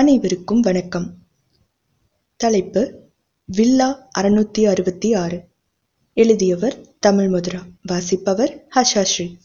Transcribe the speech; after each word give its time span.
அனைவருக்கும் 0.00 0.60
வணக்கம். 0.60 1.14
தலைப்பு 2.36 3.00
வில்லா 3.46 4.10
அறுநூத்தி 4.18 4.64
அறுபத்தி 4.64 5.14
ஆறு. 5.14 5.44
எழுதியவர் 6.14 6.76
தமிழ் 6.98 7.34
முதுரா. 7.34 7.60
வாசிப்பவர் 7.82 8.66
ஹஷாஸ்ரீ. 8.74 9.36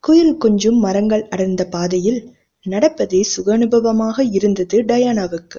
குயில் 0.00 0.36
கொஞ்சும் 0.36 0.78
மரங்கள் 0.78 1.28
அடர்ந்த 1.28 1.64
பாதையில் 1.64 2.34
நடப்பதே 2.66 3.20
சுக 3.20 3.58
அனுபவமாக 3.58 4.26
இருந்தது 4.30 4.82
டயானாவுக்கு. 4.82 5.56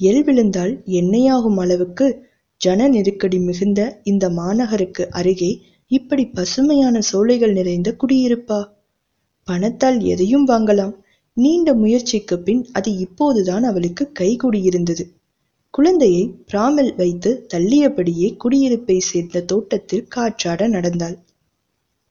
எல் 0.00 0.24
விழுந்தால் 0.24 0.82
எண்ணெயாகும் 0.86 1.60
அளவுக்கு 1.60 2.26
ஜன 2.56 2.88
நெருக்கடி 2.88 3.38
மிகுந்த 3.38 4.00
இந்த 4.02 4.28
மாநகருக்கு 4.28 5.08
அருகே 5.08 5.62
இப்படி 5.86 6.26
பசுமையான 6.26 7.00
சோலைகள் 7.00 7.52
நிறைந்த 7.52 7.96
குடியிருப்பா? 7.98 8.68
பணத்தால் 9.44 10.00
எதையும் 10.00 10.48
வாங்கலாம். 10.48 11.02
நீண்ட 11.36 11.74
முயற்சிக்கு 11.74 12.38
பின் 12.38 12.68
அது 12.72 12.96
இப்போதுதான் 12.96 13.62
அவளுக்கு 13.62 14.12
கைகூடியிருந்தது 14.20 15.04
குழந்தையை 15.70 16.34
பிராமில் 16.52 16.94
வைத்து 16.96 17.46
தள்ளியபடியே 17.54 18.36
குடியிருப்பை 18.44 18.98
சேர்ந்த 18.98 19.40
தோட்டத்தில் 19.40 20.08
காற்றாட 20.16 20.68
நடந்தாள். 20.68 21.18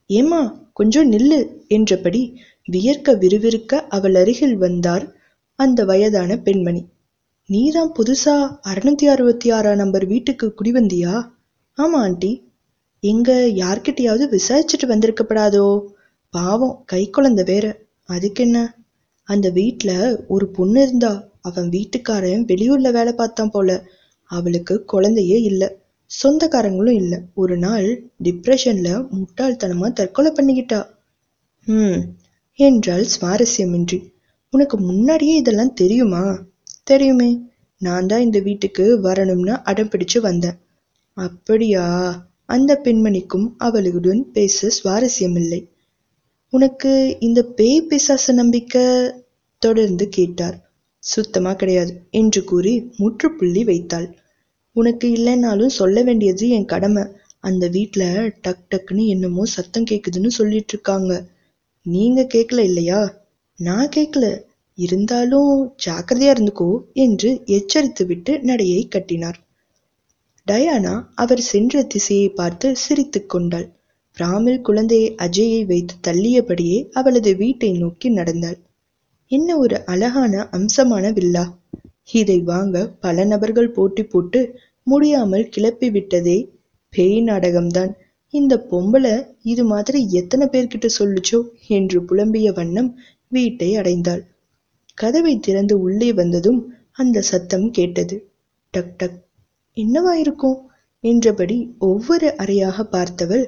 ஏமா 0.10 0.58
கொஞ்சம் 0.74 1.12
நில்லு 1.12 1.48
என்றபடி 1.68 2.40
வியர்க்க 2.66 3.14
விறுவிறுக்க 3.14 3.76
அவள் 3.90 4.16
அருகில் 4.16 4.58
வந்தார் 4.58 5.16
அந்த 5.56 5.86
வயதான 5.86 6.38
பெண்மணி. 6.38 6.88
நீதான் 7.50 7.92
புதுசா 8.00 8.58
அறுநூத்தி 8.68 9.06
அறுபத்தி 9.06 9.50
ஆறாம் 9.50 9.76
நம்பர் 9.76 10.06
வீட்டுக்கு 10.06 10.54
குடிவந்தியா? 10.62 11.30
ஆமா 11.78 12.00
ஆண்டி. 12.04 12.44
எங்க 13.00 13.32
யார்கிட்டயாவது 13.56 14.28
விசாரிச்சுட்டு 14.30 14.86
வந்திருக்கப்படாதோ? 14.86 15.86
பாவம் 16.30 16.84
கை 16.86 17.10
குழந்தை 17.10 17.44
வேற. 17.44 17.66
அதுக்கென்ன? 18.10 18.68
அந்த 19.24 19.50
வீட்ல 19.50 19.92
ஒரு 20.28 20.48
பொண்ணு 20.48 20.82
இருந்தா 20.82 21.32
அவன் 21.42 21.70
வீட்டுக்காரன் 21.70 22.46
வெளியூர்ல 22.46 22.92
வேலை 22.92 23.14
பார்த்தான் 23.14 23.50
போல. 23.50 23.84
அவளுக்கு 24.24 24.84
குழந்தையே 24.84 25.42
இல்ல. 25.42 25.76
சொந்தக்காரங்களும் 26.24 26.92
இல்ல. 26.92 27.22
ஒரு 27.34 27.58
நாள் 27.58 27.88
டிப்ரெஷன்ல 28.24 28.90
முட்டாள்தனமா 29.14 29.94
தற்கொலை 29.94 30.32
பண்ணிக்கிட்டா. 30.32 30.86
ஹம் 31.68 32.02
என்றாள் 32.54 33.06
சுவாரஸ்யமின்றி. 33.20 34.00
உனக்கு 34.50 34.80
முன்னாடியே 34.80 35.36
இதெல்லாம் 35.36 35.74
தெரியுமா? 35.74 36.44
தெரியுமே. 36.84 37.30
நான் 37.78 38.08
தான் 38.08 38.22
இந்த 38.22 38.40
வீட்டுக்கு 38.40 39.00
வரணும்னு 39.04 39.56
அடம் 39.64 39.90
பிடிச்சு 39.90 40.20
வந்தேன். 40.22 40.58
அப்படியா? 41.18 41.86
அந்த 42.46 42.82
பெண்மணிக்கும் 42.84 43.52
அவளுடன் 43.58 44.32
பேச 44.32 44.70
சுவாரஸ்யமில்லை. 44.70 45.60
உனக்கு 46.54 47.18
இந்த 47.20 47.40
பேய் 47.58 47.80
பிசாசு 47.82 48.34
நம்பிக்கை 48.34 48.84
தொடர்ந்து 49.62 50.10
கேட்டார். 50.10 50.58
சுத்தமா 51.04 51.54
கிடையாது 51.54 51.94
என்று 52.12 52.44
கூறி 52.44 52.74
முற்றுப்புள்ளி 52.98 53.64
வைத்தாள். 53.64 54.08
உனக்கு 54.76 55.08
இல்லைன்னாலும் 55.08 55.74
சொல்ல 55.74 56.04
வேண்டியது 56.04 56.50
என் 56.50 56.66
கடமை. 56.66 57.04
அந்த 57.40 57.68
வீட்ல 57.68 58.04
டக் 58.42 58.68
டக்குன்னு 58.70 59.06
என்னமோ 59.06 59.46
சத்தம் 59.46 59.90
கேக்குதுன்னு 59.92 60.28
சொல்லிட்டு 60.28 60.74
இருக்காங்க 60.74 61.14
நீங்க 61.86 62.22
கேட்கல 62.34 62.60
இல்லையா? 62.60 63.02
நான் 63.60 63.90
கேட்கல 63.90 64.26
இருந்தாலும் 64.78 65.52
ஜாக்கிரதையா 65.86 66.34
இருந்துக்கோ 66.36 66.70
என்று 66.94 67.30
எச்சரித்து 67.46 68.06
விட்டு 68.06 68.34
நடையை 68.40 68.82
கட்டினார். 68.88 69.40
டயானா 70.48 70.94
அவர் 71.16 71.42
சென்ற 71.42 71.84
திசையை 71.84 72.30
பார்த்து 72.30 72.76
சிரித்துக் 72.76 73.30
கொண்டாள். 73.30 73.68
பிராமில் 74.18 74.62
குழந்தையை 74.62 75.08
அஜயை 75.20 75.62
வைத்து 75.66 75.96
தள்ளியபடியே 76.08 76.78
அவளது 76.92 77.32
வீட்டை 77.36 77.70
நோக்கி 77.78 78.08
நடந்தாள். 78.10 78.58
என்ன 79.32 79.50
ஒரு 79.58 79.78
அழகான 79.86 80.34
அம்சமான 80.52 81.06
வில்லா. 81.12 81.46
இதை 82.12 82.38
வாங்க 82.42 82.78
பல 83.00 83.26
நபர்கள் 83.26 83.72
போட்டி 83.72 84.04
போட்டு 84.04 84.40
முடியாமல் 84.88 85.46
கிளப்பி 85.50 85.88
விட்டதே 85.90 86.38
பேய் 86.94 87.20
நாடகம்தான். 87.22 87.92
இந்த 88.34 88.54
பொம்பளை 88.72 89.14
இது 89.44 89.64
மாதிரி 89.66 90.00
எத்தனை 90.12 90.46
பேர்கிட்ட 90.48 90.88
சொல்லுச்சோ 91.00 91.40
என்று 91.68 92.00
புலம்பிய 92.02 92.48
வண்ணம் 92.54 92.92
வீட்டை 93.32 93.70
அடைந்தாள். 93.78 94.24
கதவை 94.98 95.34
திறந்து 95.40 95.76
உள்ளே 95.80 96.10
வந்ததும் 96.14 96.62
அந்த 96.92 97.22
சத்தம் 97.22 97.68
கேட்டது. 97.72 98.16
டக் 98.74 98.96
டக் 98.98 99.18
என்னவா 99.78 100.14
இருக்கும்? 100.14 100.58
என்றபடி 101.04 101.58
ஒவ்வொரு 101.80 102.28
அறையாக 102.38 102.84
பார்த்தவள் 102.92 103.46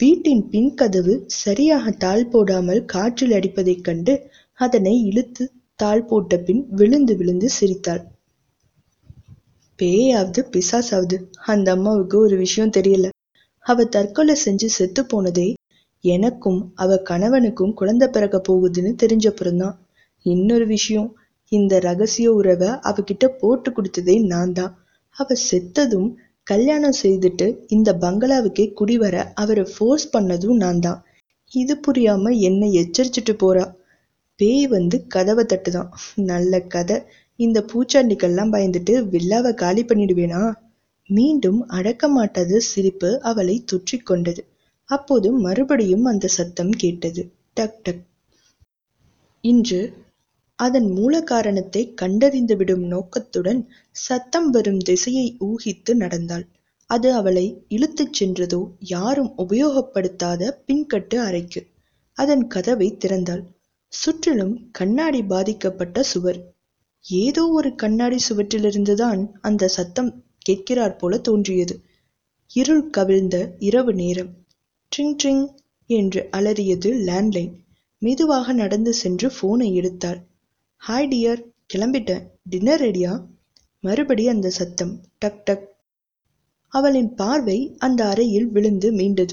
வீட்டின் 0.00 0.42
பின் 0.48 0.68
கதவு 0.74 1.14
சரியாக 1.36 1.90
தாழ் 1.96 2.28
போடாமல் 2.28 2.80
காற்றில் 2.84 3.32
அடிப்பதைக் 3.32 3.82
கண்டு 3.82 4.12
அதனை 4.60 4.92
இழுத்து 5.00 5.44
தாழ் 5.80 6.04
போட்ட 6.04 6.36
பின் 6.38 6.62
விழுந்து 6.70 7.14
விழுந்து 7.16 7.48
சிரித்தாள். 7.50 8.02
பேயாவது 9.78 10.40
பிசாசாவது 10.52 11.16
அந்த 11.44 11.68
அம்மாவுக்கு 11.70 12.16
ஒரு 12.18 12.36
விஷயம் 12.36 12.70
தெரியல. 12.70 13.08
அவ 13.66 13.84
தற்கொலை 13.88 14.36
செஞ்சு 14.44 14.68
செத்து 14.68 15.04
போனதே 15.06 15.48
எனக்கும் 16.04 16.60
அவ 16.74 17.00
கணவனுக்கும் 17.10 17.74
குழந்தை 17.74 18.08
பிறக்க 18.08 18.38
போகுதுன்னு 18.48 18.92
தெரிஞ்சப்புறம்தான் 19.02 19.76
இன்னொரு 20.26 20.66
விஷயம் 20.66 21.10
இந்த 21.52 21.74
ரகசிய 21.80 22.28
உறவை 22.32 22.70
அவகிட்ட 22.88 23.26
போட்டு 23.40 23.70
கொடுத்ததே 23.70 24.16
நான் 24.26 24.52
தான் 24.52 24.72
அவ 25.16 25.34
செத்ததும் 25.50 26.10
கல்யாணம் 26.50 26.98
செய்துட்டு 27.02 27.46
இந்த 27.68 27.90
பங்களாவுக்கே 28.00 28.66
குடிவர 28.80 29.16
அவரை 29.34 29.64
ஃபோர்ஸ் 29.74 30.06
பண்ணதும் 30.16 30.56
நான் 30.56 30.80
தான் 30.80 31.00
இது 31.52 31.74
புரியாம 31.86 32.24
என்னை 32.38 32.68
எச்சரிச்சுட்டு 32.80 33.34
போறா. 33.42 33.64
பேய் 34.40 34.66
வந்து 34.66 34.96
கதவை 35.06 35.44
தட்டுதான். 35.44 35.88
நல்ல 36.30 36.60
கதை. 36.74 36.96
இந்த 37.38 37.58
பூச்சாண்டிக்கெல்லாம் 37.72 38.52
பயந்துட்டு 38.54 38.94
வில்லாவை 39.12 39.52
காலி 39.54 39.82
பண்ணிடுவேனா? 39.84 40.42
மீண்டும் 41.10 41.60
அடக்க 41.68 42.08
மாட்டாத 42.08 42.60
சிரிப்பு 42.70 43.10
அவளை 43.22 43.56
தொற்றிக் 43.66 44.06
கொண்டது. 44.06 44.42
அப்போது 44.90 45.28
மறுபடியும் 45.46 46.04
அந்த 46.04 46.26
சத்தம் 46.36 46.72
கேட்டது. 46.82 47.22
டக் 47.54 47.78
டக். 47.82 48.04
இன்று 49.44 49.80
அதன் 50.60 50.88
மூல 50.90 51.14
காரணத்தை 51.22 51.82
கண்டறிந்துவிடும் 52.02 52.84
நோக்கத்துடன் 52.86 53.60
சத்தம் 53.96 54.48
வரும் 54.50 54.78
திசையை 54.78 55.26
ஊகித்து 55.40 55.92
நடந்தாள். 55.94 56.44
அது 56.90 57.08
அவளை 57.12 57.44
இழுத்துச் 57.68 58.16
சென்றதோ 58.18 58.60
யாரும் 58.88 59.30
உபயோகப்படுத்தாத 59.38 60.50
பின்கட்டு 60.66 61.16
அறைக்கு. 61.18 61.60
அதன் 62.18 62.44
கதவை 62.46 62.88
திறந்தாள். 62.94 63.42
சுற்றிலும் 63.92 64.54
கண்ணாடி 64.70 65.20
பாதிக்கப்பட்ட 65.24 66.02
சுவர். 66.02 66.40
ஏதோ 67.04 67.42
ஒரு 67.48 67.70
கண்ணாடி 67.74 68.18
சுவற்றிலிருந்துதான் 68.28 69.22
அந்த 69.40 69.68
சத்தம் 69.68 70.10
கேட்கிறார் 70.38 70.96
போல 70.96 71.18
தோன்றியது. 71.18 71.74
இருள் 72.50 72.86
கவிழ்ந்த 72.90 73.36
இரவு 73.58 73.92
நேரம். 73.94 74.30
ட்ரிங் 74.92 75.16
ட்ரிங் 75.22 75.44
என்று 75.90 76.20
அலறியது 76.36 76.90
லேண்ட்லைன். 77.08 77.52
மெதுவாக 78.02 78.52
நடந்து 78.52 78.92
சென்று 78.94 79.28
போனை 79.40 79.68
எடுத்தாள். 79.80 80.20
ஹாய் 80.88 81.08
டியர் 81.08 81.40
கிளம்பிட்டேன். 81.74 82.22
டின்னர் 82.42 82.80
ரெடியா 82.80 83.26
மறுபடி 83.80 84.28
அந்த 84.28 84.50
சத்தம். 84.50 85.04
டக் 85.18 85.44
டக். 85.44 85.66
அவளின் 86.68 87.14
பார்வை 87.14 87.74
அந்த 87.78 88.08
அறையில் 88.08 88.46
விழுந்து 88.46 88.92
மீண்டது. 88.92 89.32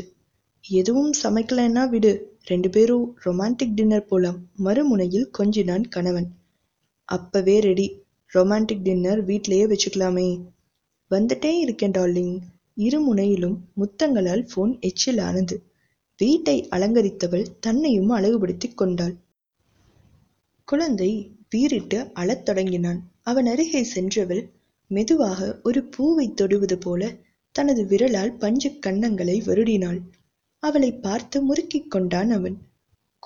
எதுவும் 0.61 1.13
சமைக்கலைன்னா 1.23 1.89
விடு. 1.89 2.37
ரெண்டு 2.43 2.69
பேரும் 2.69 3.17
ரொமான்டிக் 3.25 3.73
டின்னர் 3.73 4.05
போலாம். 4.05 4.39
மறுமுனையில் 4.63 5.29
கொஞ்சினான் 5.37 5.87
கணவன். 5.89 6.27
அப்பவே 7.03 7.59
ரெடி 7.59 8.03
ரொமான்டிக் 8.33 8.81
டின்னர் 8.81 9.25
வீட்லேயே 9.25 9.75
வச்சுக்கலாமே. 9.75 10.41
வந்துட்டே 11.11 11.59
இருக்கேன் 11.59 11.91
டார்லிங் 11.91 12.39
இரு 12.75 13.13
முனையிலும் 13.13 13.57
முத்தங்களால் 13.77 14.49
போன் 14.53 14.79
எச்சில் 14.79 15.17
ஆனது. 15.17 15.63
வீட்டை 16.17 16.67
அலங்கரித்தவள் 16.71 17.47
தன்னையும் 17.59 18.09
அழகுபடுத்திக் 18.09 18.77
கொண்டாள். 18.77 19.15
குழந்தை 20.67 21.31
வீறிட்டு 21.49 22.09
அழத் 22.13 22.45
தொடங்கினான். 22.45 23.11
அவன் 23.21 23.45
அருகே 23.45 23.83
சென்றவள் 23.83 24.49
மெதுவாக 24.87 25.59
ஒரு 25.63 25.83
பூவை 25.83 26.33
தொடுவது 26.33 26.77
போல 26.77 27.13
தனது 27.51 27.85
விரலால் 27.85 28.37
பஞ்சு 28.37 28.69
கன்னங்களை 28.69 29.43
வருடினாள். 29.45 30.01
அவளை 30.59 30.91
பார்த்து 30.91 31.53
முறுக்கிக் 31.53 31.87
கொண்டான் 31.87 32.29
அவன். 32.29 32.57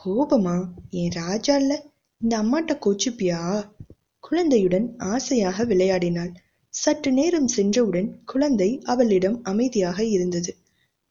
கோபமா? 0.06 0.68
என் 0.90 1.12
ராஜா 1.12 1.58
இல்ல? 1.58 1.86
இந்த 2.18 2.38
அம்மாட்ட 2.38 2.78
கோச்சுப்பியா? 2.86 3.72
குழந்தையுடன் 4.20 4.96
ஆசையாக 4.98 5.66
விளையாடினாள். 5.66 6.34
சற்று 6.70 7.12
நேரம் 7.12 7.48
சென்றவுடன் 7.48 8.24
குழந்தை 8.26 8.82
அவளிடம் 8.84 9.44
அமைதியாக 9.44 10.04
இருந்தது. 10.04 10.56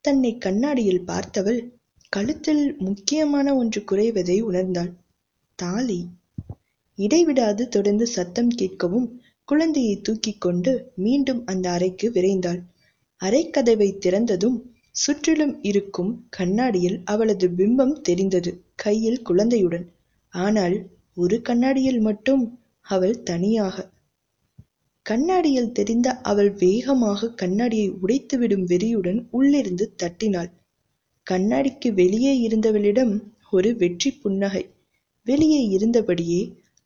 தன்னை 0.00 0.38
கண்ணாடியில் 0.38 1.04
பார்த்தவள் 1.06 1.70
கழுத்தில் 2.08 2.76
முக்கியமான 2.78 3.56
ஒன்று 3.56 3.84
குறைவதை 3.90 4.42
உணர்ந்தாள். 4.44 4.92
தாலி 5.54 6.06
இடைவிடாது 7.00 7.62
தொடர்ந்து 7.68 8.06
சத்தம் 8.06 8.50
கேட்கவும் 8.60 9.08
குழந்தையை 9.48 9.94
தூக்கி 10.00 10.32
கொண்டு 10.36 10.72
மீண்டும் 10.94 11.40
அந்த 11.44 11.66
அறைக்கு 11.70 12.06
விரைந்தாள். 12.10 12.60
அறைக்கதவை 13.20 13.88
திறந்ததும் 13.98 14.58
சுற்றிலும் 14.94 15.54
இருக்கும் 15.62 16.12
கண்ணாடியில் 16.28 16.98
அவளது 17.04 17.46
பிம்பம் 17.48 17.94
தெரிந்தது 18.00 18.50
கையில் 18.74 19.22
குழந்தையுடன். 19.22 19.86
ஆனால் 20.34 20.76
ஒரு 21.16 21.36
கண்ணாடியில் 21.42 22.00
மட்டும் 22.00 22.42
அவள் 22.86 23.16
தனியாக. 23.22 23.76
கண்ணாடியில் 25.06 25.72
தெரிந்த 25.72 26.08
அவள் 26.22 26.50
வேகமாக 26.54 27.30
கண்ணாடியை 27.34 27.88
உடைத்துவிடும் 28.02 28.64
வெறியுடன் 28.64 29.20
உள்ளிருந்து 29.30 29.84
தட்டினாள். 29.96 30.50
கண்ணாடிக்கு 31.26 31.88
வெளியே 31.92 32.32
இருந்தவளிடம் 32.46 33.14
ஒரு 33.50 33.70
வெற்றி 33.76 34.10
புன்னகை. 34.12 34.64
வெளியே 35.26 35.62
இருந்தபடியே 35.76 36.40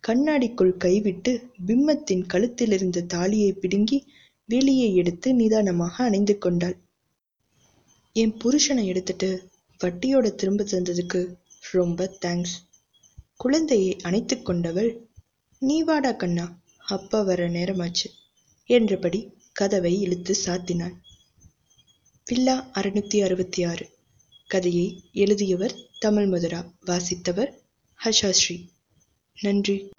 கண்ணாடிக்குள் 0.09 0.77
கைவிட்டு 0.77 1.51
பிம்மத்தின் 1.67 2.27
கழுத்திலிருந்த 2.35 3.07
தாலியை 3.07 3.53
பிடுங்கி 3.53 4.07
வெளியே 4.45 4.95
எடுத்து 4.95 5.35
நிதானமாக 5.35 6.05
அணிந்து 6.05 6.39
கொண்டாள். 6.39 6.77
என் 8.13 8.33
புருஷனை 8.33 8.85
எடுத்துட்டு 8.85 9.49
வட்டியோட 9.85 10.35
திரும்ப 10.35 10.65
தந்ததுக்கு 10.65 11.35
ரொம்ப 11.71 12.17
தேங்க்ஸ் 12.27 12.69
குழந்தையை 13.37 13.97
அணைத்து 13.97 14.43
கொண்டவள் 14.43 15.09
நீ 15.59 15.83
வாடா 15.83 16.13
கண்ணா 16.13 16.63
அப்பா 16.79 17.23
வர 17.23 17.49
நேரமாச்சு 17.49 18.11
என்றபடி 18.67 19.33
கதவை 19.53 20.01
இழுத்து 20.01 20.35
சாத்தினாள். 20.45 20.95
வில்லா 22.25 22.71
அறுநூத்தி 22.75 23.23
அறுபத்தி 23.23 23.65
ஆறு. 23.65 23.89
கதையை 24.47 25.03
எழுதியவர் 25.13 25.75
தமிழ் 25.99 26.27
மதுரா 26.27 26.73
வாசித்தவர் 26.87 27.53
ஹஷாஸ்ரீ. 28.05 28.69
நன்றி. 29.41 29.89